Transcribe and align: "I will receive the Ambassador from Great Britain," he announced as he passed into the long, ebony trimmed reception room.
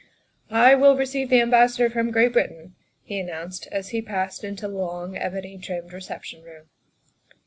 "I 0.69 0.73
will 0.73 0.97
receive 0.97 1.29
the 1.29 1.41
Ambassador 1.41 1.87
from 1.87 2.09
Great 2.09 2.33
Britain," 2.33 2.73
he 3.03 3.19
announced 3.19 3.67
as 3.71 3.89
he 3.89 4.01
passed 4.01 4.43
into 4.43 4.67
the 4.67 4.73
long, 4.75 5.15
ebony 5.15 5.59
trimmed 5.59 5.93
reception 5.93 6.41
room. 6.41 6.69